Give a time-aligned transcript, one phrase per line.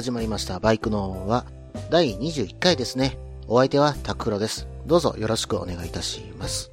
[0.00, 0.58] 始まりました。
[0.60, 1.44] バイクのは
[1.90, 3.18] 第21回ですね。
[3.48, 4.66] お相手はタクロです。
[4.86, 6.72] どうぞよろしくお願いいたします。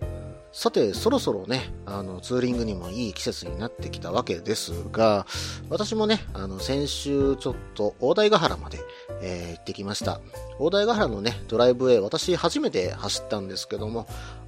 [0.54, 5.28] さて、そろそろね、あの、ツーリングにもいい季節になってきたわけですが、
[5.70, 8.80] 私もね、あの、先週ちょっと大台ヶ原まで、
[9.22, 10.22] えー行ってきました。
[10.58, 14.08] 大台ヶ原のね、ドライブウェイ、私初めて走ったんですけども、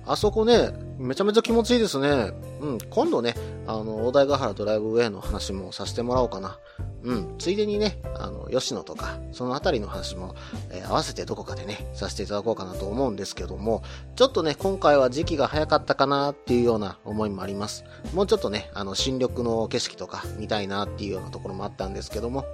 [0.10, 2.32] あそこね、めちゃめちゃ気持ちいいですね。
[2.62, 3.36] うん、今度ね、
[3.68, 6.58] あの、大台ヶ原ドライブウェイの話もさせてもらおうかな。
[7.04, 10.34] うん、ついでにね、あの、吉野とか、そのあたりの話も、
[10.72, 13.84] えー合わせてどこかでね、させていただこうかなと思うんですけども、
[14.16, 17.86] ちょっとね、今回は時期が早かったかなっていうような思いもあります。
[18.16, 22.46] もうちょっとね、あの、新緑の景色とか見たいなっていうようなところもあったんですけども、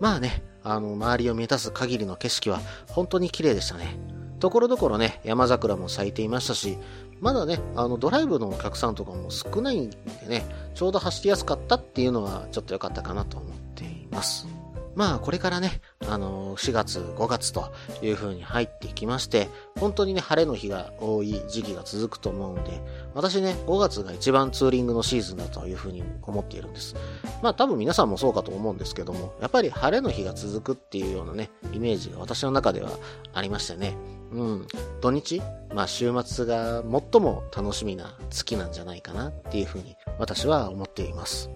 [0.00, 3.98] まあね、あの、周りを満たす限りの景色は本当に綺麗でしたね。
[4.42, 6.76] ところどころね、山桜も咲いていましたし、
[7.22, 9.96] まだね、あの、ドライブのお客さんとかも少ないんで
[10.28, 14.48] ね、ちょうど走りやすかったっていうのはちょっと良かったかなと思っています。
[14.96, 19.48] まあ、これからね、あの4月、5月という風に入ってきまして、
[19.78, 22.82] 本当にね、晴れの日が多い時期が続くと思うんで、
[23.14, 26.96] 私ね、5月が一番ツーリングのシーズンだという風に思っているんです。
[27.40, 32.90] まあ、多分皆さんもそうかと思うんですけども、やっぱり晴れの日が続くっていうようなね、イメージが私の中では
[33.32, 33.96] ありましてね、
[34.32, 34.66] うん、
[35.00, 35.42] 土日、
[35.74, 41.50] まあ週末が最も楽しみな月なんじゃないかなっていうふうに私は思っています。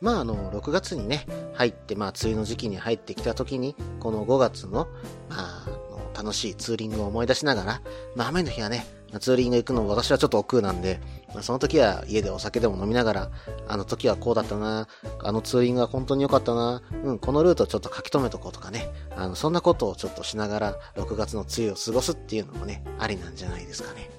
[0.00, 4.86] まああの、6月にね、入って、まあ梅雨の時期に入ってきた時に、この5月の、
[5.28, 5.66] まあ、
[6.14, 7.82] 楽しいツーリングを思い出しながら、
[8.14, 8.86] まあ雨の日はね、
[9.20, 11.00] ツーリング行くの私はちょっと億劫なんで、
[11.34, 13.30] まあ、その時は家でお酒でも飲みながら、
[13.66, 14.88] あの時はこうだったな、
[15.22, 24.10] あのツーリングは本当に良かったな、うん、このルートちょっと書き留めとこうとかね、あの、そんなことをちょっとしながら、6月の梅雨を過ごすっていうのもね、ありなんじゃないですかね。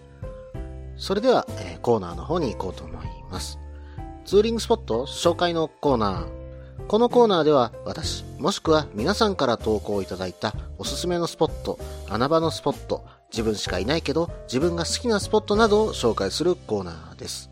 [0.98, 3.58] それでは、えーコーナーの方に行こうと思います。
[4.25, 6.88] ツーリングスポット紹介のコーナー。
[6.88, 17.50] このコーナーでは私、もしくは皆さんから投稿いただいたおすすめのスポット、穴場のスポット、自分しかいないけど自分が好きなスポットなどを紹介するコーナーです。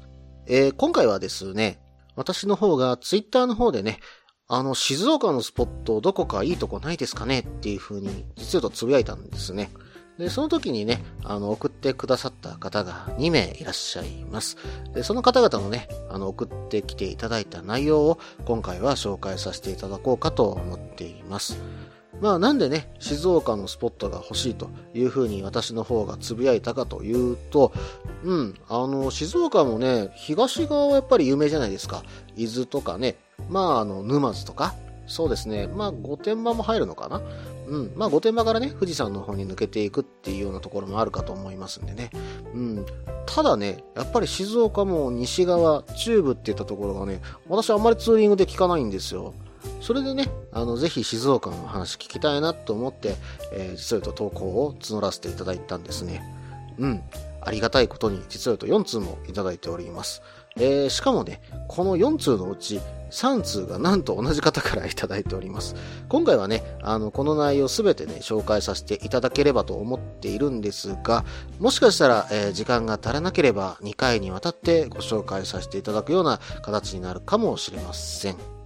[0.48, 1.80] えー今回はですね、
[2.16, 4.00] 私の方がツイッターの方でね、
[4.48, 7.40] あの、静岡のスポットどこかいいとこないですかね？
[7.40, 9.70] っていう風に実はとつぶやいたんですね。
[10.18, 14.58] で、その時にね、あの、送ってくださった方が2名いらっしゃいます。
[14.94, 21.60] で、その方々のね、あの、送ってきていただいた内容を今回は紹介させていただこうかと思っています。
[22.22, 27.72] まあなんでね、静岡のスポットが欲しいというふうに私の方がつぶやいたかというと、
[28.24, 32.04] うん、あの、静岡もね、東側はやっぱり有名じゃないですか。
[32.36, 33.18] 伊豆とかね、
[33.50, 34.74] まああの、沼津とか、
[35.06, 37.22] そうですね、まあ御殿場も入るのかな
[37.68, 42.10] うん、まあ御殿場からね、富士山の方に抜けていくっていうようなところもあるかと思いますんでね。
[42.54, 42.86] うん、
[43.26, 49.34] ただね、やっぱり静岡も西側、中部っていったところがね、私あんまりツーリングで聞かないんですよ。
[49.82, 53.16] それでね、あの、ぜひ静岡の話聞きたいなと思って、
[53.54, 56.24] えー実を言うと投稿を募らせていただいたんですね。
[56.78, 57.04] うん。
[57.42, 60.22] ありがたいことに、実を言うと4通もいただいております。
[60.58, 65.76] えーしかもね、この4通のうち3通がなんと同じ方から いただいております。
[66.10, 71.24] 今回はね、あの、この内容すべてね、紹介させていただければと思っているんですが、
[71.60, 78.57] もしかしたら、えー時間が足らなければ2回にわたってご紹介させていただくような形になるかもしれません。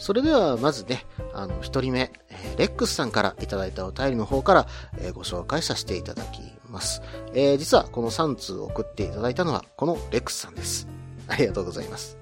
[0.00, 2.10] それでは、まずね、あの、一人目、
[2.56, 4.66] レックスさんからいただいたお便りの方から、
[4.98, 6.40] えーご紹介させていただき
[6.70, 7.02] ます。
[7.34, 10.88] えー実はこの3通送っていただいたのは、このレックスさんです。
[11.28, 12.16] ありがとうございます。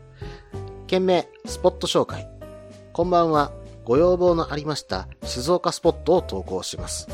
[0.89, 2.29] 件名、スポット紹介。
[2.93, 3.53] こんばんは。
[3.85, 7.07] ご要望のありました静岡スポットを投稿します。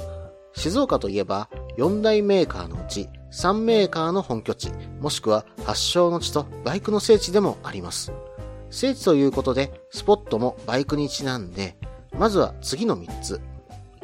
[0.54, 8.12] 静岡といえば、4大メーカーのうち3メーカーの本拠地、もしくは発祥の地とバイクの聖地でもあります。
[8.74, 11.76] 聖地ということで、スポットもバイクにちなんで、
[12.18, 13.40] まずは次の3つ。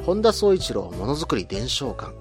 [0.06, 2.12] 本田宗一郎ものづくり伝承館。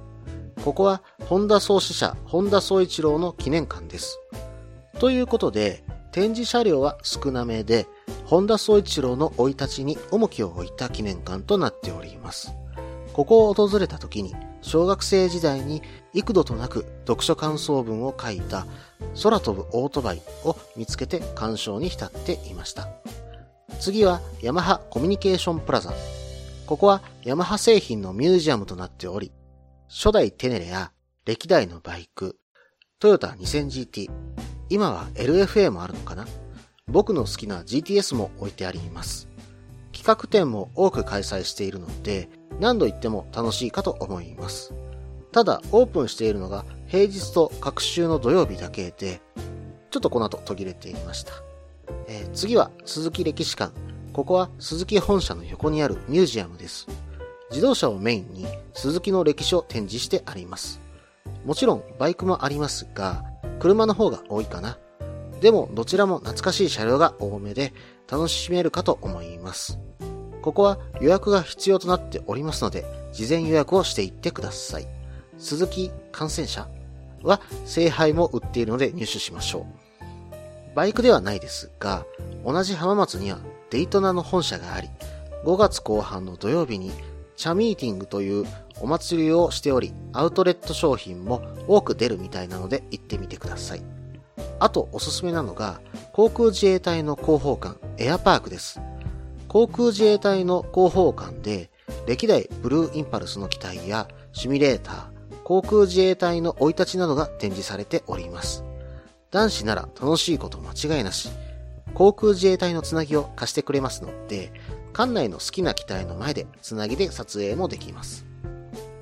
[0.66, 4.20] ここは、本田創始者、本田宗一郎の記念館です。
[4.98, 7.88] ということで、展示車両は少なめで、
[8.26, 12.52] 本田宗一郎の生い立ちに重きを置いた記念館となっております。
[13.14, 15.84] ここを訪れた時に、小学生時代に
[16.14, 18.66] 幾度となく読書感想文を書いた
[19.22, 22.88] 空飛ぶオートバイを見つけて鑑賞に浸っていました。
[23.80, 25.94] 次はヤマハコミュニケーションプラザ。
[26.66, 29.32] ここはヤマハ製品のミュージアムとなっており、
[29.88, 30.92] 初代テネレや
[31.26, 32.38] 歴代のバイク、
[33.00, 34.10] トヨタ 2000GT、
[34.70, 36.28] 今は LFA もあるのかな？
[36.88, 39.28] 僕の好きな GTS も置いてあります。
[39.92, 42.30] 企画展も多く開催しているので、
[42.60, 44.74] 何度行っても楽しいかと思います。
[45.32, 49.22] ただ、オープンしているのが平日と各週の土曜日だけで、
[49.92, 51.34] ちょっとこの後途切れていました。
[52.08, 53.74] えー、次は鈴木歴史館。
[54.14, 56.88] ここは鈴木本社の横にあるミュージアムです。
[57.52, 60.82] 自動車をメインに鈴木の歴史を展示してあります。
[61.46, 63.24] もちろんバイクもありますが、
[63.60, 64.78] 車の方が多いかな。
[65.42, 67.74] でもどちらも懐かしい車両が多めで
[68.12, 69.80] 楽しめるかと思います。
[70.42, 74.99] ここは予約が必要となっておりますので、事前予約をしていってください。
[75.40, 76.68] 鈴木感染者
[77.24, 80.76] は聖杯も売っているので入手しましょう。
[80.76, 82.06] バイクではないですが、
[82.46, 83.40] 同じ浜松には
[83.70, 84.90] デイトナの本社があり、
[85.46, 86.92] 5月後半の土曜日に
[87.36, 88.46] 茶ミーティングという
[88.82, 93.82] お祭りをしており、アウトレット商品も多く出るみたいなので行ってみてください。
[94.60, 95.80] あとおすすめなのが、
[96.12, 98.82] 航空自衛隊の広報館、エアパークです。
[99.48, 101.70] 航空自衛隊の広報館で、
[102.06, 105.09] 歴代ブルーインパルスの機体やシミュレーター、
[105.50, 108.64] 航空自衛隊の生い立ちなどが展示されております。
[109.32, 111.30] 男子なら楽しいこと間違いなし。
[111.96, 114.54] 航空自衛隊のつなぎを貸してくれますので、
[114.94, 118.28] 館内の好きな機体の前でつなぎで撮影もできます。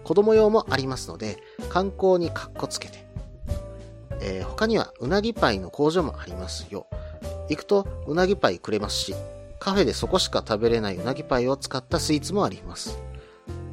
[0.06, 3.06] 子供用もありますので、観光にカッコつけて。
[4.22, 6.88] えー、他にはうなぎパイの工場もありますよ。
[7.50, 9.16] 行くとうなぎパイくれますし、
[9.60, 12.98] カフェでそこしか食べれないうなぎパイを使ったスイーツもあります。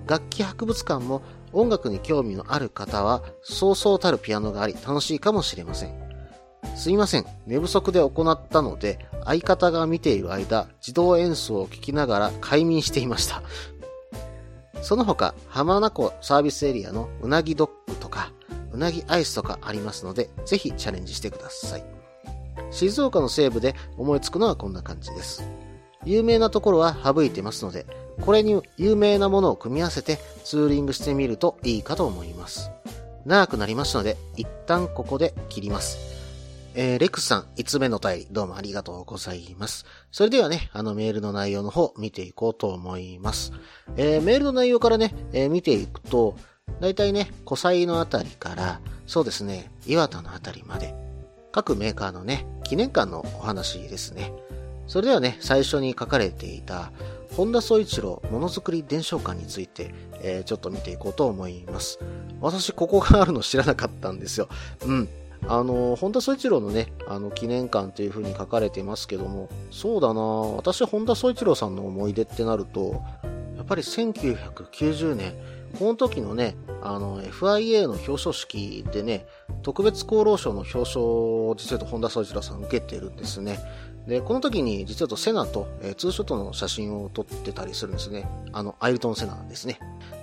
[0.07, 1.23] 楽器博物館も
[1.55, 6.05] 音楽に興味のある方は、そうそうたるピアノがあり楽しいかもしれません。
[6.77, 7.27] すいません。
[7.47, 13.43] 寝不足で行ったので、相方が見ている間、自動演奏を聴きながら快眠していました。
[14.83, 18.33] その他、浜名湖サービスエリアのうなぎドッグとか、
[18.73, 21.85] うなぎアイスとかありますので、ぜひチャレンジしてください。
[22.71, 25.49] 静岡の西部で思いつくのはこんな感じです。
[26.05, 27.87] 有名なところは省いてますので、
[28.21, 32.71] これに有名なものを組み合わせてツーリングしてみるといいかと思います。
[33.25, 35.99] 長くなりましたので、一旦ここで切ります。
[36.77, 39.87] えー、レックスさん、5つ目のお便り、どうもありがとうございます。
[40.11, 43.53] それではね、あのメールの内容の方、見ていこうと思います。
[43.97, 46.37] えー、メールの内容からね、えー、見ていくと、
[46.81, 50.95] だいたいね、古祭のあたりから、そうですね、岩田のあたりまで、
[51.53, 54.33] 各メーカーのね、記念館のお話ですね。
[54.89, 56.91] それではね、最初に書かれていた、
[57.37, 61.99] 本田宗一郎ものづくり伝承館について、えー、ちょっと見ていこうと思います。
[62.41, 64.49] 私、ここがあるの知らなかったんですよ。
[64.87, 65.09] うん。
[65.49, 73.03] あの、本田宗一郎のね、あの、記念館という風に書かれてますけども、そうだな私、本田宗一郎さんの思い出ってなると、
[73.57, 75.35] やっぱり1990年、
[75.79, 79.27] この時のね、あの、FIA の表彰式でね、
[79.63, 83.59] 特別功労賞の表彰を実は本田宗一郎さん受けてるんですね。
[84.07, 88.29] で、この時に実はセナと、えー、ツーショットの写真を撮ってたりするんですね。
[88.53, 89.79] あの、アイルトン・セナですね。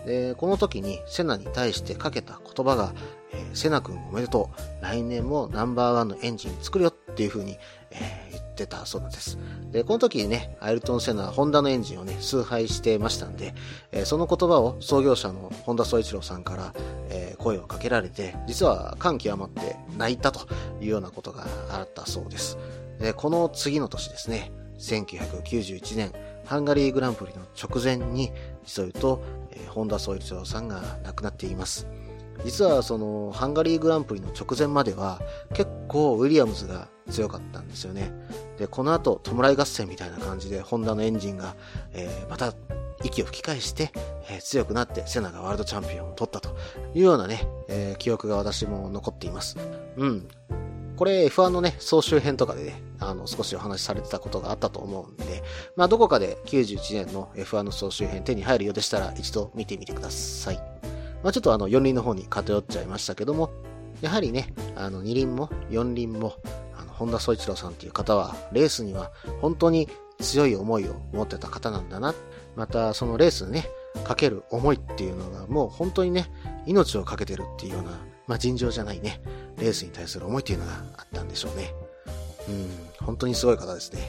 [0.05, 2.93] で、この時にセナに対してかけた言葉が、
[3.33, 4.49] えー、セナ君おめでと
[4.81, 4.83] う。
[4.83, 7.57] 来年もナンバーワンのエンジン作るよっていう風に、
[7.89, 9.39] えー、言ってたそうなんです。
[9.71, 13.55] で、この時にね、アイルトン・セナはホンダのエンジンをね、崇拝してましたんで、
[13.91, 16.73] えー、その言葉を創業者の本田宗一郎さんから、
[17.09, 20.47] えー、声をかけられて、実は感極まって泣いたと
[20.81, 22.59] いうようなことがあったそうです。
[23.01, 26.13] で、この次の年ですね、1991年、
[26.45, 28.31] ハンガリーグランプリの直前に、
[28.63, 31.87] 実を言うと、え、本田宗一郎さんが亡くなっています。
[32.45, 35.21] 実はそのハンガリーグランプリの直前までは
[35.53, 38.11] 結構ウィリアムズが強かったんですよね。
[38.57, 41.55] で、この後、弔い合戦みたいな感じで、ホンダのエンジンが、
[41.93, 42.53] えー、また
[43.03, 43.91] 息を吹き返して、
[44.29, 46.55] えー、強くなってセナがワールドチャンピオンを取ったと
[46.93, 49.57] いうようなね、えー、記憶が私も残っています。
[49.97, 50.27] うん。
[51.01, 55.41] これ F1 のね、総集編とかでね、あの、少しお話しされてたことがあったと思うんで、
[55.75, 60.57] まあ、どこかで91年の F1 の総集編手に入るようでしたら、一度見てみてください。
[61.23, 63.49] まあ、ちょっとあの、4輪の方に偏っちゃいましたけども、
[64.01, 66.35] やはりね、あの、2輪も4輪も、
[66.79, 69.09] あの、本田宗一郎さんっていう方は、レースには
[69.41, 69.89] 本当に
[70.19, 72.13] 強い思いを持ってた方なんだな。
[72.55, 73.65] また、そのレースにね、
[74.03, 76.27] かける思いっていうのがもう本当にね、
[76.67, 77.97] 命をかけてるっていうような、
[78.31, 79.19] まあ、尋常じゃないね、
[79.59, 81.73] レースに対する思いというのがあったんでしょうね。
[82.47, 82.51] う
[83.03, 83.99] ん、本当にすごい方ですね。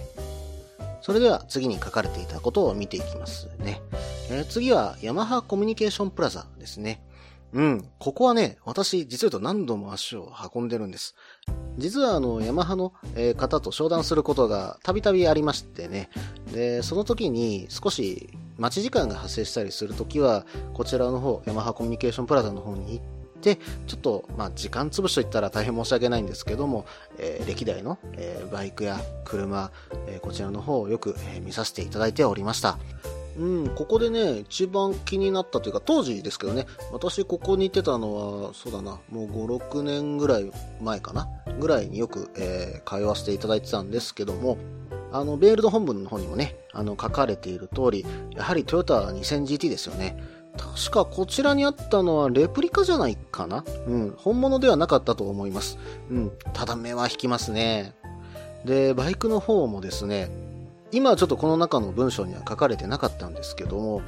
[1.01, 3.83] それでは次に書かれていたことを見ていきますね。
[4.31, 7.03] えー、次はヤマハコミュニケーションプラザですね。
[7.53, 11.17] うん、ここはね、私実は何度も足を運んでるんです。
[11.77, 12.93] 実はあの、ヤマハの、
[13.37, 16.11] 方と商談することがたびたびありましてね。
[16.53, 23.57] で、その時に少し待ち時間が発生したりするときは、こちらの方、ヤマハコミュニケーションプラザの方に行って、
[23.87, 26.87] ちょっと、まあ、時間潰しといったら大変申し訳ないんですけども、
[27.19, 29.71] えー、歴代の、えー、バイクや車、
[30.07, 32.79] えー、こちらの方をよく、え見させていただいておりました。
[33.39, 44.59] うん、ここでね、一番気になったというか、当時ですけどね、私ここに行ってたのは、そうだな、もう5、6年ぐらい前かな、ぐらいによく、えー、通わせていただいてたんですけども、
[45.13, 50.17] あの、ベールド本文の方にもね、あの、書かれている通り、やはりトヨタ 2000GT ですよね。
[50.57, 55.79] 確かこちらにあったのはレプリカじゃないかなうん、本物ではなかったと思います。
[56.11, 57.95] うん、ただ目は引きますね。
[58.65, 60.31] で、バイクの方もですね、
[60.93, 64.03] 今はちょっとこの中の文章には書かれてなかったんですけども、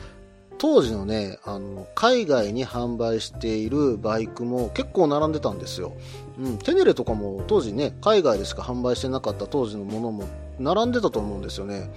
[0.59, 5.93] 当時のね、あの、海外に販売しているバイクも結構並んでたんですよ。
[6.39, 11.91] うん、テネレとかも当時ね、海外でしか販売してなかった当時のものも並んでたと思うんですよね。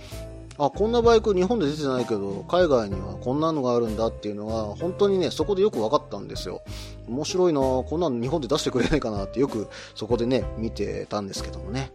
[0.59, 6.61] あ、こんなバイク日本で出てないけど、海外にはこんなのがあるんだっていうのが、本当にね、そこでよく分かったんですよ。
[7.07, 11.91] 面白いなこんなの日本で出してくれないかなってよくそこでね、見てたんですけどもね。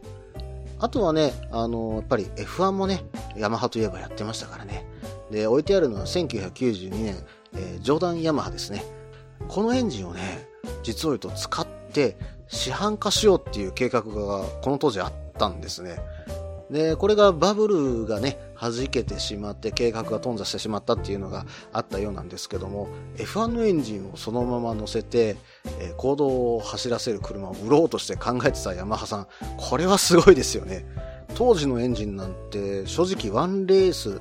[0.79, 3.05] あとはね、あの、やっぱり F1 もね、
[3.37, 4.87] ヤマハといえばやってましたからね。
[5.31, 7.17] で、置いてあるのは1992年、
[7.55, 8.85] えー、ジョーダンヤマハですね。
[9.49, 10.49] このエンジンをね、
[10.83, 12.17] 実を言うと使って
[12.49, 15.99] 市販化しようっていう計画がこの当時あったんですね。
[16.71, 18.39] で、これがバブルがね、
[18.71, 25.37] 弾けてしまって計画が頓挫してしまったっていうのがあったようなんですけども、F1 のエンジンをそのまま乗せて、
[25.81, 29.27] えー、行動を走らせる車を売ろうとして考えてたヤマハさん、
[29.57, 30.87] これはすごいですよね。
[31.35, 34.21] 当時のエンジンなんて正直ワンレース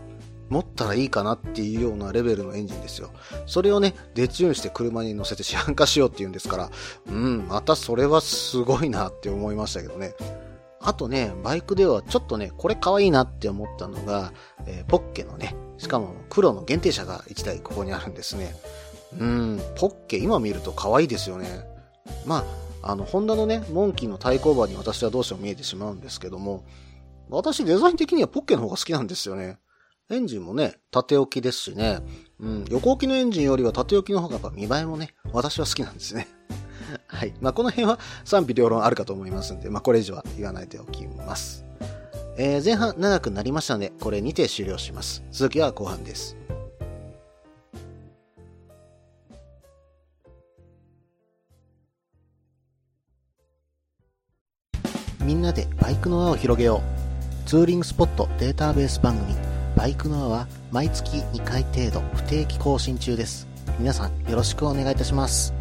[0.50, 3.12] 持ったらいいかなっていうようなレベルのエンジンですよ。
[3.46, 6.70] それをね、デチューンして車に乗せて市販化しようっていうんですから、
[7.08, 10.14] うん、またそれはすごいなって思いましたけどね。
[10.84, 14.34] あとね、バイクではちょっとね、これ可愛いなって思ったのが、
[14.66, 18.56] えー、ポッケのね、しかも黒の限定車が1台ここにあるんですね。
[19.20, 21.66] うん、ポッケ今見ると可愛いですよね。
[22.26, 22.46] ま
[22.84, 26.64] あ、あの、ホンダのね、モンキーの対抗馬に私はどうしても見えてしまうんですけども、
[27.30, 29.58] 私デザイン的にはポッケの方が好きなんですよね。
[30.10, 32.00] エンジンもね、縦置きですしね、
[32.40, 36.28] うん、横置きのエンジンよりは縦置きの方がやっぱ見栄えもね、私は好きなんですね。
[37.08, 37.34] はい。
[37.42, 41.66] まあ、この辺は賛否両論あるかと思いますんで、まあ、これ以上は言わないでおきます。
[42.38, 45.24] えー、前半長くなりましたので、これにて終了します。
[45.32, 46.38] 続きは後半です。
[55.24, 56.82] みんなでバイクの輪を広げよ
[57.46, 57.48] う。
[57.48, 59.36] ツーリングスポットデータベース番組、
[59.76, 63.48] バイクの輪は毎月2回程度不定期更新中です。
[63.80, 65.61] 皆さんよろしくお願いいたします。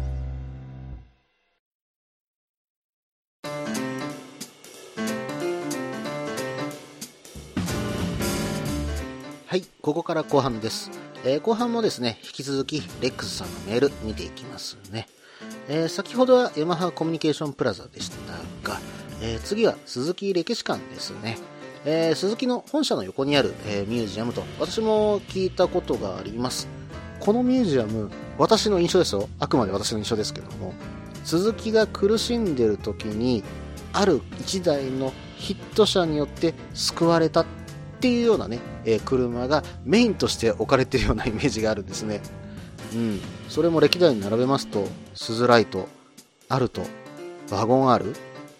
[9.51, 10.89] はい、ここから後半です。
[11.25, 15.09] えー、後半もですね、引き続き、レックスさんのメール見ていきますね。
[15.67, 18.15] えー、先ほどはヤマハコミュニケーションプラザでした
[18.63, 18.79] が、
[19.21, 21.37] えー、次は鈴木歴史館ですね。
[21.83, 26.69] えー、鈴木の本社の横にある、えミュージアムと私も聞いたことがあります。
[27.19, 29.27] このミュージアム、私の印象ですよ。
[29.37, 30.73] あくまで私の印象ですけども、
[31.25, 33.43] 鈴木が苦しんでる時に、
[33.91, 37.45] ある一台のヒット車によって救われたっ
[38.01, 42.19] っていうようなね、えー、車がメインとして置かれているようなイメージがあるんですね。
[42.95, 43.21] うん。
[43.47, 45.87] それも歴代に並べますと、スズライト、
[46.49, 46.81] アルト、
[47.51, 48.15] ワゴン R、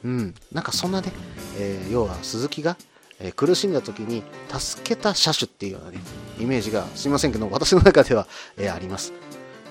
[0.06, 0.36] うん。
[0.52, 1.12] なんかそんなね、
[1.58, 2.78] えー、要は鈴木が、
[3.20, 4.22] え、苦しんだ時に
[4.56, 5.98] 助けた車種っていうようなね、
[6.40, 8.28] イメージがすいませんけど、私の中では、
[8.60, 9.12] え、あります。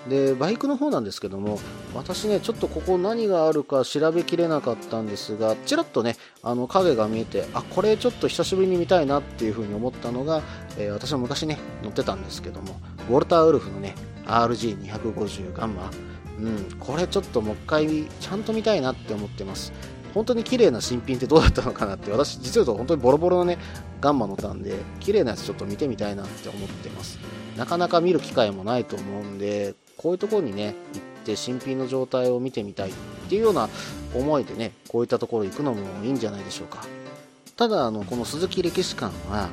[0.08, 1.58] でバイクの方なんですけども
[1.94, 10.42] 私ねちょっとここ何があるか調べきれなかったんですがちらっとねあの影が見えてあこれちょっと久しぶりに見たいなっていう風に思ったのが、
[10.78, 12.80] えー、私も昔ね乗ってたんですけども
[13.10, 13.94] ウォルターウルフのね
[14.26, 15.90] RG250 ガンマ。
[16.38, 19.72] うんこれちょっともう一回ちゃんと見たいなって思ってます。
[20.14, 23.58] 本当に綺麗な新品ってどうだったのかなって私実は本当にボロボロのね
[24.00, 27.18] ガンマ乗ったんで綺麗なやつちょっと見てみたいなって思ってます。
[27.56, 32.92] なかなか見る機会もないと思うんでこういうところにね、行って新品の状態を見てみたいっ
[33.28, 33.68] ていうような
[34.14, 36.86] 思いでね、こういったところ行くのもいいんじゃないでしょうか。
[37.54, 39.50] ただ、あの、この鈴木歴史館は、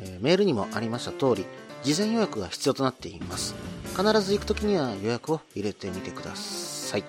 [0.00, 1.46] えー、メールにもありました通り、
[1.82, 3.56] 事前予約が必要となっています。
[3.96, 7.04] 必ず行くときには予約を入れてみてください。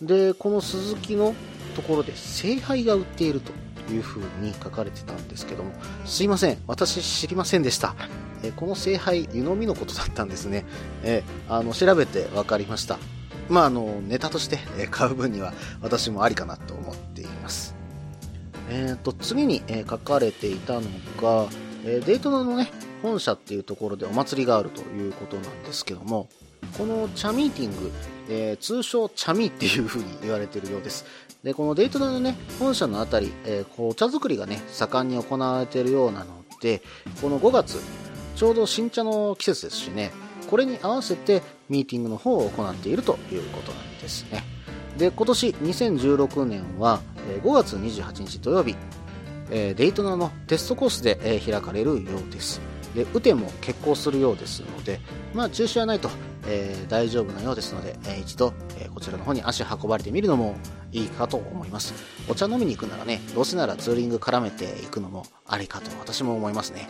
[0.00, 1.34] で、この鈴木の
[1.74, 3.50] ところで聖杯が売っていると
[3.92, 5.72] いうふうに書かれてたんですけども、
[6.04, 7.94] すいません、私知りませんでした。
[8.42, 10.64] えこの聖杯湯飲みのことだったんですね、
[11.02, 12.98] えあの調べて分かりました。
[13.48, 14.58] まああのネタとして
[14.90, 17.74] 買う分には私もありかなと思っています。
[18.68, 20.80] えーと、次に、書かれていたの
[21.22, 21.48] が、
[21.84, 22.68] デートナのね
[23.00, 26.28] 本社っていうところでお祭りがあるということなんですけども、
[26.76, 27.92] この茶ミーティング、
[28.28, 31.04] えー、通称茶ミっていう風に言われているようです。
[31.42, 36.26] で、このデイトナのね、本社のあたり、えー、お茶作りがね、盛んに行われているようなの
[36.60, 36.82] で、
[37.20, 37.78] この5月、
[38.34, 40.12] ちょうど新茶の季節ですしね、
[40.50, 44.44] これに合わせてミーティングの方を行っているということなんですね。
[44.96, 47.00] で、今年2016年は
[47.42, 48.76] 5月28日土曜日、
[49.50, 52.60] デイトナのテストコースで開かれるようです。
[52.96, 55.00] で、雨天も決行するようですので、
[55.34, 56.10] まあ中止はないと、
[56.46, 60.56] えー、大丈夫なようですので、えー、一度、えー、こちらの方に足運ばれてみるのも
[60.92, 61.92] いいかと思います。
[62.28, 66.88] お茶飲みに行くならね、どうせならツーリング絡めていくのもありかと私も思いますね。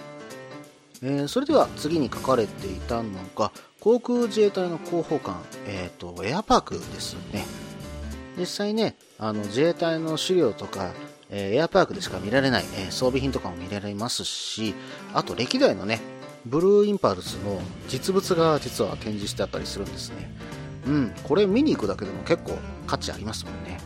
[1.02, 5.36] えー、それでは次に書かれていたのが、航空自衛隊の広報館、
[5.66, 7.44] えっ、と、エアパークですね。
[8.38, 10.92] 実際ね、あの、自衛隊の資料とか、
[11.30, 14.75] え、エアパークでしか見られない、え、装備品とかも見られますし、
[15.14, 16.00] あと歴代のね、
[16.47, 20.30] ブルーインパルスの実物が実は展示してあったりするんですね。
[20.87, 22.56] うん、これ見に行くだけでも結構
[22.87, 23.78] 価値ありますもんね。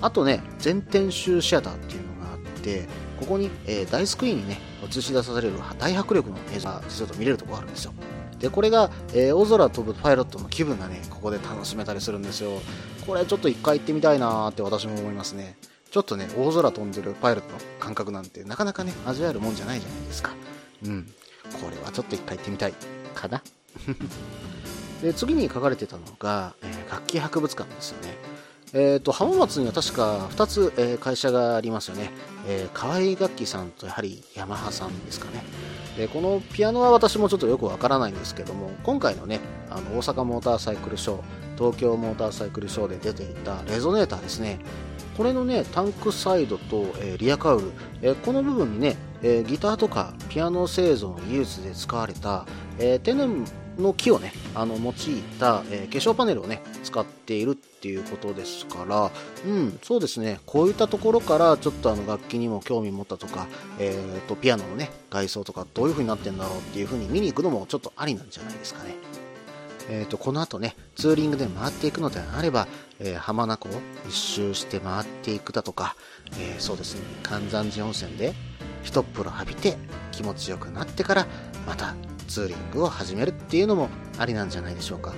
[0.00, 2.86] あとね、全天集シアターっていうのがあって、
[3.18, 7.92] ここに、えー、大スクリーンにね、映し出される大迫力の映像が実は見れるとこがあるんですよ。
[8.38, 12.60] で、これが、えー、大空飛ぶパイロットの気分がね、ここで楽しめたりするんですよ。
[13.04, 15.56] これちょっと一回行ってみたいなーって私も思いますね。
[15.90, 20.32] ちょっとね、大空飛んでるパイロットの感覚なんてなかなかね、味わえるもんじゃないじゃないですか。
[20.84, 21.06] うん。
[21.60, 22.74] これはちょっと一回行ってみたい。
[23.18, 23.42] かな
[25.02, 28.16] で、次に書かれてたのが、えー、楽器博物館ですよね。
[28.74, 32.10] えっ、ー、と、浜松には確か2つ、えー、会社がありますよね。
[32.46, 35.44] えー、河合楽器さんとやはりヤマハさんですかね。
[35.96, 39.40] で、このピアノは私もちょっとよくわからないんですけども、今回のね、
[39.70, 41.18] あの、大阪モーターサイクルショー、
[41.56, 44.60] 東京モーターサイクルショーで出ていたレゾネーターですね。
[45.18, 47.72] これのね、タンクサイドと、えー、リアカウル、
[48.02, 52.46] えー、この部分にね、えー、ギターとかピアノ製造の技術で使われた、
[52.78, 53.44] えテネム
[53.80, 54.94] の木をね、あの、用い
[55.40, 59.10] た、え化粧パネルをね、使っているっていうことですから、
[59.44, 63.48] うん、そうですね、こういったところからちょっとあの楽器にも興味持ったとか、
[63.80, 68.94] えっ、と、ピアノのね、外装とかどういう風になってんだろうっていう風に見に行くのもちょっとありなんじゃないですかね。
[69.90, 73.72] えーと、この後ね、ツーリングで回っていくのであれば、えー、浜名湖を
[74.08, 75.96] 一周して回っていくだとか、
[76.38, 78.34] えー、そうですね、関山寺温泉で
[78.82, 79.76] 一風呂浴びて
[80.12, 81.26] 気持ちよくなってから、
[81.66, 81.94] また
[82.28, 85.14] ツーリングを始めるっていうのもありなんじゃないでしょうか。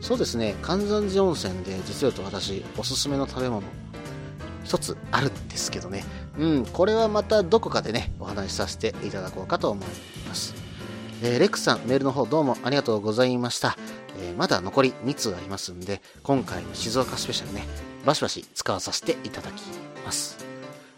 [0.00, 3.62] そうですね、関山寺温泉で実はと私、おすすめの食べ物、
[4.64, 6.04] 一つあるんですけどね。
[6.38, 9.86] うん、これはまたどこかでね、お話しさせていただこうかと思い
[10.26, 10.61] ます。
[11.24, 13.76] えー、レックさん、メールの方どうもありがとうございました。
[14.18, 17.64] えー、まだ残り2通ありますんで、今回の静岡スペシャルね、
[18.04, 19.62] バシバシ使わさせていただき
[20.04, 20.44] ます。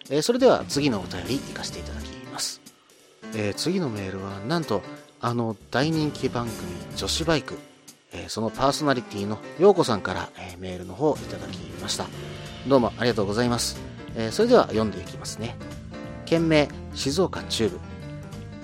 [0.08, 2.62] えー、それでは次のお便り行かせていただきます。
[3.36, 4.82] え次のメールは、なんと、
[5.20, 7.58] あの大人気番組女子バイク、
[8.12, 12.06] えそのパーソナリティのようこさんから、えメールの方をいただきました。
[12.66, 13.78] どうもありがとうございます。
[14.16, 15.56] えそれでは読んでいきますね。
[16.24, 17.78] 件名、静岡中部。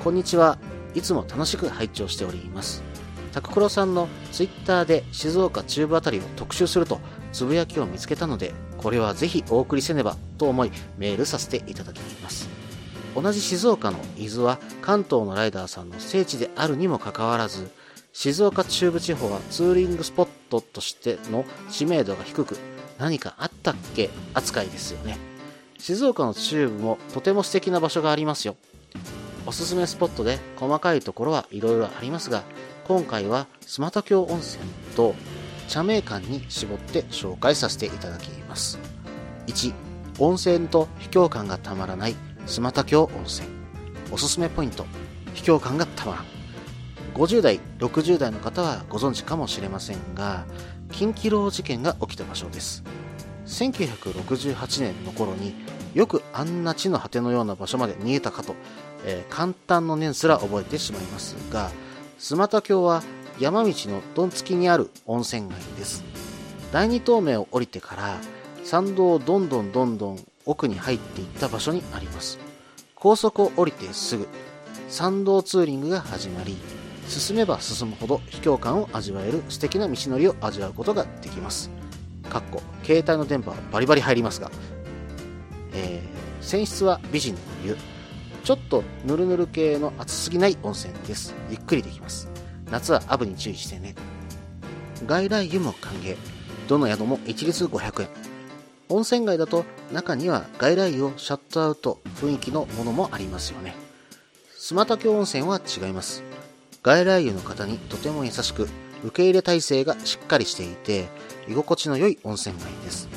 [0.02, 0.56] こんにちは。
[0.94, 2.82] いつも楽しく拝聴しております。
[3.32, 7.00] タククロさんのツイッターで静岡中部あたりを特集すると
[7.32, 12.48] つぶやきを見つけたので、これはぜひお送りせねばと思いメールさせていただきます。
[13.14, 17.70] 同じ静岡の伊豆は関東のライダーさんの聖地であるにもかかわらず、
[18.12, 22.56] 静岡中部地方はツーリングスポットとしての知名度が低く、
[22.98, 25.18] 何かあったっけ扱いですよね。
[25.78, 28.56] 静岡の中部もとても素敵な場所がありますよ。
[29.46, 32.42] おすすめスポットで細かいところはいろいろありますが、
[32.86, 34.62] 今回はスマタ峡温泉
[34.96, 35.14] と
[35.68, 38.78] 茶名館に絞って紹介させていただきます。
[39.46, 39.72] 1、
[40.18, 43.48] 温泉と秘境感がたまらないスマタ峡温泉。
[44.12, 44.84] おすすめポイント、
[45.34, 46.24] 秘境感がたまらん。
[47.14, 50.44] 50代、60代の方はご存知かもしれませんが、
[50.92, 52.82] 近畿牢事件が起きた場所です。
[53.46, 55.54] 1968年の頃に
[55.94, 58.54] よくあんな地の果てのような場所まで逃げたかと
[59.04, 61.70] えー、簡単の念すら覚えてしまいますが、
[62.18, 63.02] スマタ峡は
[63.38, 66.04] 山道のどんつきにある温泉街です。
[66.72, 68.16] 第二東名を降りてから
[68.64, 72.38] 参道をどんどんどんどん奥に入っていった場所にあります。
[72.94, 74.28] 高速を降りてすぐ、
[74.88, 76.56] 参道ツーリングが始まり、
[77.08, 81.70] 進めば進むほど秘境感を味わえる素敵な道のりを味わうことができます。
[82.28, 84.50] かっこ、携帯の電波はバリバリ入りますが、
[85.72, 87.76] えー、泉質は美人の湯、
[88.44, 91.34] ちょっとぬるぬる系の熱すぎない温泉です。
[91.50, 92.28] ゆっくりできます。
[92.70, 93.94] 夏はアブに注意してね。
[95.06, 96.16] 外来湯も歓迎。
[96.68, 98.08] どの宿も一律500円。
[98.88, 103.74] 温泉街だと中には外来湯をシャットアウト雰囲気のものもありますよね。
[104.56, 106.22] 寸又峡温泉は違います。
[106.82, 108.68] 外来湯の方にとても優しく、
[109.04, 111.08] 受け入れ体制がしっかりしていて、
[111.48, 113.08] 居心地の良い温泉街です。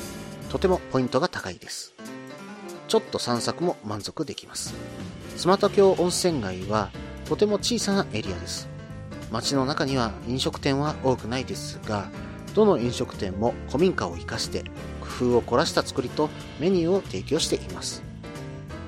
[0.50, 1.94] とてもポイントが高いです。
[2.88, 4.74] ちょっと散策も満足できます。
[5.36, 6.90] スマタ峡温泉街は
[7.26, 8.68] とても小さなエリアです。
[9.30, 12.08] 街の中には飲食店は多くないですが、
[12.54, 14.62] どの飲食店も古民家を生かして
[15.18, 18.02] 工夫を凝らした作りとメニューを提供しています。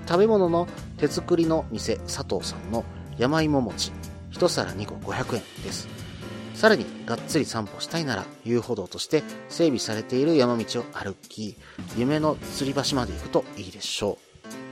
[0.07, 2.85] 食べ物の手作りの店佐藤さんの
[3.19, 3.91] 山芋餅
[4.33, 5.89] 1皿2個500円です。
[6.55, 11.57] さらにがっつり散歩したいなら遊歩道として整備されている山道を歩き、
[11.99, 14.26] 夢の吊り橋まで行くといいでしょう。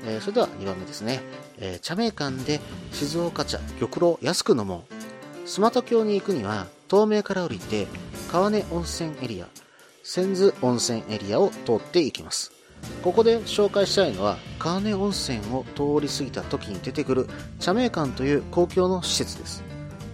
[0.06, 1.20] えー、それでは2番目ですね。
[1.58, 2.60] えー、茶名館で
[2.92, 5.48] 静岡茶、玉露安く飲もう。
[5.48, 7.86] スマト峡に行くには東名から降りて
[8.30, 9.46] 川根温泉エリア、
[10.02, 12.54] 千頭温泉エリアを通っていきます。
[13.02, 19.64] ここで紹介したいのは川根温泉を通り過ぎた時に出てくる茶名館という公共の施設です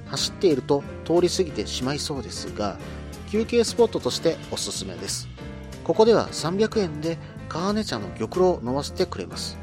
[0.06, 2.78] 走っていると通り過ぎてしまいそうですが
[3.30, 5.28] 休憩スポットとしておすすめです
[5.84, 9.58] ここでは300円で川根茶の玉露を飲ませてくれます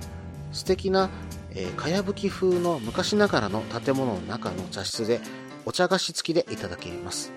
[0.51, 1.09] 素敵な、
[1.51, 5.19] えー、かやぶき風の昔ながらの建物の中の茶室で
[5.65, 7.31] お茶菓子付きでいただけます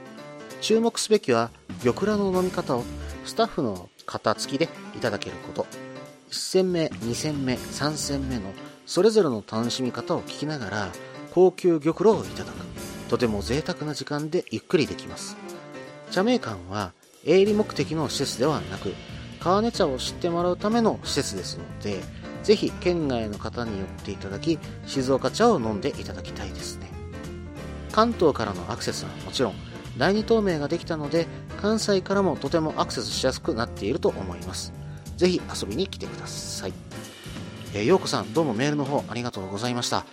[0.60, 1.50] 注目すべきは
[1.82, 2.84] 玉露の飲み方を
[3.24, 5.62] スタッフの型付きでいただけること。
[5.62, 5.66] 1
[6.32, 8.52] 戦目、2戦目、3戦目の
[8.86, 10.88] それぞれの楽しみ方を聞きながら
[11.32, 12.56] 高級玉露をいただく。
[13.08, 15.36] とても贅沢な時間でゆっくりできます。
[16.10, 16.92] 茶名館は
[17.24, 18.94] 営利目的の施設ではなく、
[19.40, 22.00] 川根茶を知ってもらうための施設ですので、
[22.50, 26.90] ぜひ県外の方に寄っていただき、静岡茶を飲んでいただきたいですね。
[27.92, 29.54] 関東からのアクセスはもちろん、
[29.96, 31.28] 第二透明ができたので
[31.62, 34.72] 関西からもとてもアクセスしやすくなっていると思います。
[35.16, 36.72] ぜひ遊びに来てください、
[37.72, 40.04] えー、ようこさんどうもメールの方ありがとうございました。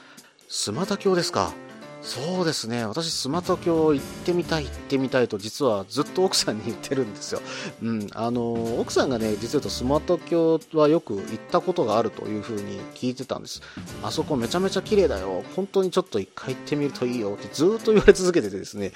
[0.47, 1.53] スマタ教ですか
[2.01, 2.85] そうですね。
[2.85, 7.41] 私、スマト峡行ってみたい、行ってみたいと、実はずっと奥さんに言ってるんですよ。
[7.81, 8.07] うん。
[8.13, 13.61] あの、奥さんがね、実はスマト峡はよく行ったことがあるというふうに聞いてたんです。
[14.03, 15.43] あそこめちゃめちゃ綺麗だよ。
[15.55, 18.91] 本当にちょっと一回行ってみるといいよってずっと言われ続けててですね。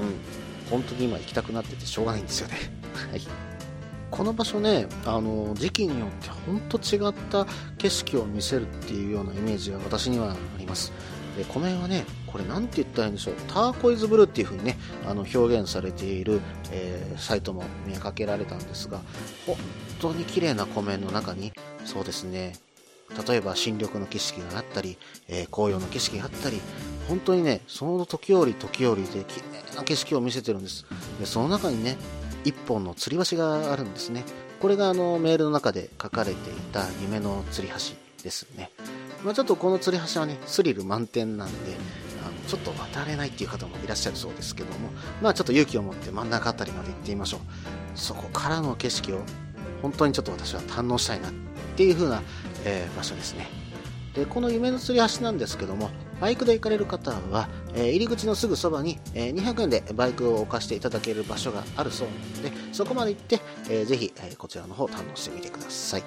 [0.00, 0.70] うん。
[0.70, 2.56] 本当に今行きたくなっててしょうがないんですよね。
[3.12, 3.22] はい。
[4.10, 10.92] この場所ね、あの、時期によって本当違った景色を見せるっていうようなイメージが私にはあります。
[11.36, 13.34] でこの辺はねこれ何て言ったらいいんでしょう。
[13.48, 19.00] ターコイズブルーっていう風にねあの表現されている、えー、サイトも見かけられたんですが
[19.46, 19.56] 本
[20.00, 21.52] 当に綺麗な湖面の中に
[21.84, 22.54] そうですね。
[23.28, 26.60] 例えば新緑の景色があったり、えー、紅葉の景色があったり
[27.08, 30.84] 本当にねその時折時折で綺麗な景色を見せてるんです。
[31.20, 31.96] でその中にね
[32.44, 34.24] 一本の吊り橋があるんですね。
[34.60, 37.74] これがあのメールの中で書かれていた夢の吊り橋
[38.22, 38.70] ですね。
[39.24, 41.72] まあ、ちょっとこの吊り橋はね、スリル満点なんで、
[42.46, 47.40] ちょっと渡れないっていう方もいらっしゃるそうですけども、まあちょっと勇気を持って真ん中あたりまで行ってみましょう。
[47.94, 49.22] そこからの景色を
[49.82, 51.32] 本当にちょっと私は堪能したいなっ
[51.76, 52.22] ていう風な、
[52.64, 53.48] えー、場所ですね。
[54.14, 66.02] で、この夢の吊り橋なんですけども、バイクで行かれる方は、えー、入り口のすぐそばに、えー、200円でバイクを置かせていただける場所があるそうなので、そこまで行って、えー、ぜひ、えこちらの方堪能してみてください。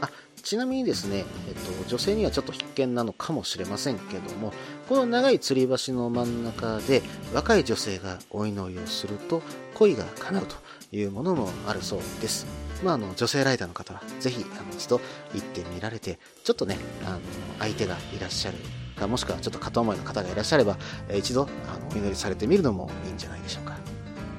[0.00, 0.10] あ
[0.42, 4.52] ちなみにですね、えっと、女性にはちょっと必見なのかもしれませんけども、
[4.88, 7.02] この長い吊り橋の真ん中で
[7.32, 9.42] 若い女性がお祈りをすると
[9.74, 10.56] 恋が叶うと
[10.90, 12.46] いうものもあるそうです。
[12.82, 15.00] まあ、あの女性ライダーの方はぜひあの一度
[15.32, 16.76] 行ってみられて、ちょっとね、
[17.06, 17.20] あの
[17.60, 18.58] 相手がいらっしゃる
[18.98, 20.76] か、もしくはちょっと片思いの方がいらっしゃれば、
[21.16, 23.76] 一度あのお祈りされてみるのもいいんじゃないでしょうか。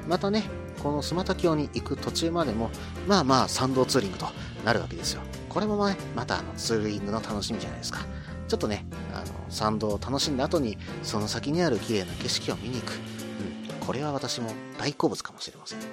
[0.08, 0.44] またね、
[0.82, 2.70] このスマタ峡に行く途中までも、
[3.08, 4.28] まあまあ参道ツーリングと
[4.66, 5.22] なるわけですよ。
[5.54, 8.00] これもね、またあのツーリングの楽しみじゃないですか。
[8.48, 12.94] ちょっとね、あの参道を楽しんだ後に、その先にある綺麗な景色を見に行く。
[12.94, 15.86] うん、これは私も大好物かもしれませんね。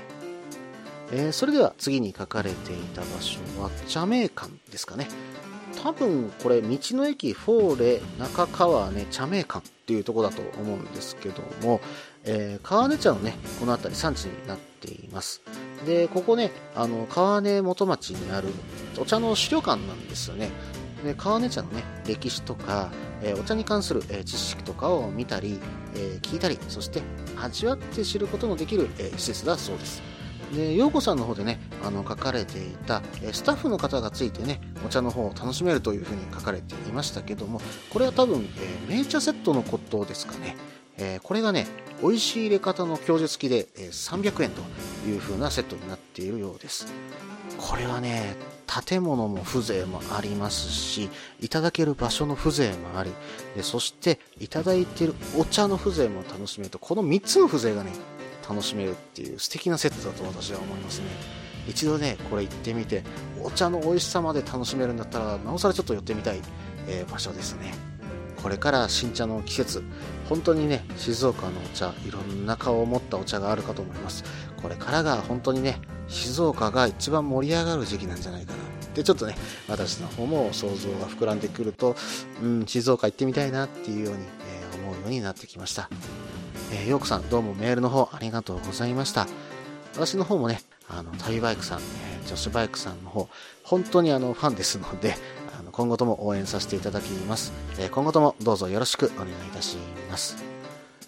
[1.12, 5.09] えー、それでは次に書かれていた場所は、茶名館ですかね。
[5.83, 11.81] 多分これ道の駅フォーレ中川根茶名館っていうとこだと思うんですけども、
[12.25, 15.43] えー、川根茶のねこの辺り産地になっています。
[15.87, 18.49] でここねあの川根元町にある
[19.01, 20.51] お茶の資料館なんですよね。
[21.03, 22.90] で川根茶のね歴史とか、
[23.23, 25.59] えー、お茶に関する、えー、知識とかを見たり、
[25.95, 27.01] え聞いたりそして
[27.43, 30.03] 味わって知ることのできる、え施設だそうです。
[30.54, 37.60] で、陽子さんの方でね、あの、書かれていた、スタッフの方がついてね、お茶の方を楽しめるというふうに書かれていましたけども、
[37.90, 38.40] これは多分、
[38.88, 40.56] えー、名茶セットのことですかね。
[40.98, 41.66] えー、これがね、
[42.02, 44.62] 美味しい入れ方の教授付きで、え、300円と
[45.08, 46.86] いう風なセットになっているようです。
[47.56, 48.36] これはね、
[48.86, 51.10] 建物も風情もありますし、
[51.40, 53.12] いただける場所の風情もあり、
[53.56, 57.90] でそしていただいているお茶の風情も楽しめると、この3つの風情がね、
[58.50, 61.06] 楽しめるっていう素敵なセットだと私は思いますね。
[61.68, 63.04] 一度ね、これ行ってみて、
[63.40, 66.40] お茶の美味しさまで楽しめるんだったら、なおさらちょっと寄ってみたい、
[66.88, 67.72] えー、場所ですね。
[68.42, 69.84] これから新茶の季節、
[70.28, 74.24] 本当にね、静岡のお茶、いろんな顔を持ったお茶があるかと思います。
[74.60, 79.36] これからが本当にね、静岡が一番盛り上がる時期なんじゃないかなってちょっとね、
[79.68, 81.94] 私の方も想像が膨らんでくると、
[82.42, 85.88] うん、静岡行ってみたいなっていうように、えー、思うようになってきました。
[86.72, 89.26] えー、ようこさん、どうもメールの方ありがとうございました。
[89.92, 93.28] 私の方もね、あの、旅バイクさん、えー、女子バイクさんの方、
[93.64, 95.16] 本当にあの、ファンですので、
[95.59, 97.52] あの今後とも応援させていただきます。
[97.80, 99.78] えー、今後ともどうぞよろしくお願いいたし
[100.09, 100.37] ます。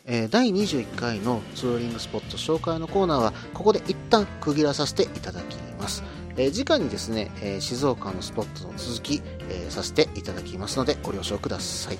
[0.04, 6.02] えー、第21回のツーリングスポット紹介のコーナーは、ここで一旦区切らさせていただきます。
[6.36, 11.98] えー、次回にですね、えー、静岡のスポットの続き、えさせていただきますので、ご了承ください。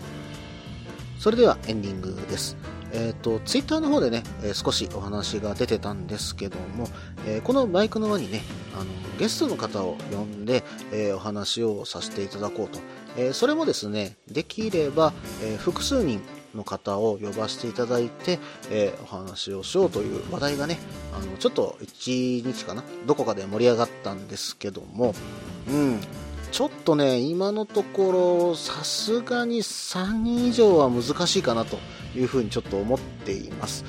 [1.21, 2.57] それではエンディングです。
[2.93, 6.89] えっ、ー、と、ツイッターの方でね、えー、少しお話が出てたんですけども、
[7.27, 8.43] えー、このバイクの輪にね、
[8.75, 8.85] あの、
[9.19, 12.79] ゲストの方を呼んで、えお話をさせていただこうと。
[13.17, 16.21] えそれもですね、できれば、え複数人
[16.55, 18.39] の方を呼ばせていただいて、
[18.71, 20.79] えお話をしようという話題がね、
[21.15, 25.15] あの、ちょっと1日かな、どこかで盛り上がったんですけども、
[25.69, 26.01] うん、
[26.51, 31.79] ちょっとね、今のところ、さすがに3人以上は難しいかなと
[32.17, 33.85] いうふうにちょっと思っています。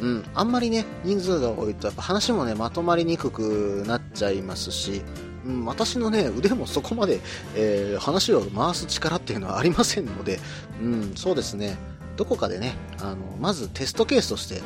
[0.00, 5.02] うん、あんまりね、人数が多いと、やっぱ話もね、まとまりにくくなっちゃいますし、
[5.44, 7.20] うん、私のね、腕もそこまで、
[7.56, 10.38] えー、話を回す力っていうのはありませんので、
[10.80, 11.76] うん、そうですね、
[12.16, 14.60] どこかでね、あの、まずテストケースとして、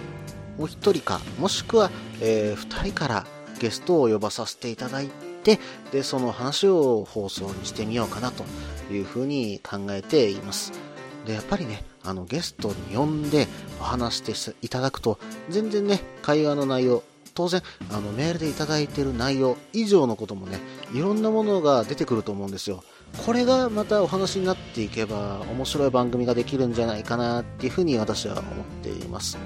[0.58, 3.26] もう1人か、もしくは、えー、2人から
[3.58, 5.08] ゲストを呼ばさせていただい、
[5.42, 5.58] て、
[5.90, 8.44] で、その話を放送にしてみようかなと
[8.92, 10.72] いうふうに考えています。
[11.26, 13.46] で、やっぱりね、あの、ゲストに呼んで
[13.80, 17.02] お話していただくと、全然ね、会話の内容、
[17.34, 20.58] 当然、あの、メールでいただいてる内容以上のこともね、
[20.92, 22.82] いろんなものが出てくると思うんですよ。
[23.26, 29.38] これがまたお話になっていけば、面白い番組ができるんじゃないかなっていうふうに私は思っています。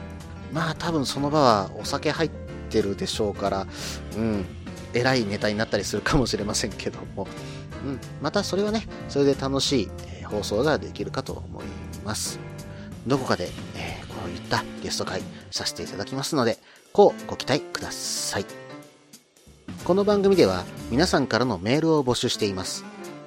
[0.52, 2.30] まあ多分その場はお酒入っ
[2.70, 3.66] てるでしょうから、
[4.16, 4.44] うん、
[4.94, 7.26] 偉いネタになったりするかもしれませんけども、
[7.84, 9.88] うん、またそれはね、それで楽しい、
[10.26, 11.64] 放送ができるかと思い
[12.04, 12.38] ます。
[13.06, 16.58] どこかで、えー、こういったゲスト会させていただきますので、
[16.92, 18.46] こうご期待ください。
[19.84, 22.84] この番組では皆さんからのメールを募集しています。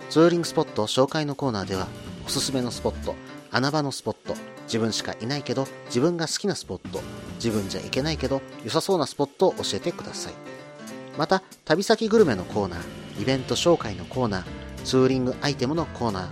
[0.09, 1.87] ツーリングスポット紹介のコーナーでは、
[2.25, 3.15] おすすめのスポット、
[3.51, 4.35] 穴場のスポット、
[4.65, 7.01] 自分しかいないけど自分が好きなスポット、
[7.35, 10.33] 自分じゃいけないけど良さそうなスポットを教えてください。
[11.17, 14.43] また、旅先グルメのコーナー、イベント紹介のコーナー、
[14.83, 16.27] ツーリングアイテムのコーナー、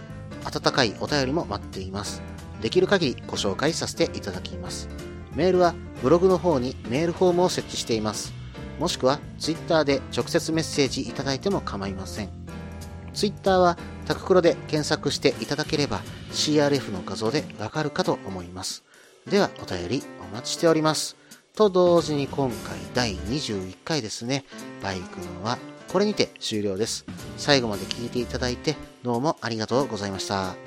[0.47, 2.21] 温かいお便りも待っています。
[2.61, 4.87] できる限りご紹介させていただきます。
[5.35, 8.33] メールはブログの方にメールフォームを設置しています。
[8.79, 12.29] もしくは Twitter で直接メッセージいただいても構いません。
[13.13, 18.83] Twitter はタククロで検索していただければ CRF の画像でわかるかと思います。
[19.27, 21.17] ではお便りお待ちしております。
[21.55, 24.45] と同時に今回第21回ですね、
[24.81, 27.05] バイクのはこれにて終了です。
[27.37, 30.66] 最後まで聞いていただいてどうもありがとうございました。